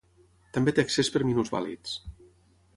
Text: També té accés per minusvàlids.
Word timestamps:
També 0.57 0.73
té 0.77 0.85
accés 0.85 1.13
per 1.17 1.23
minusvàlids. 1.27 1.95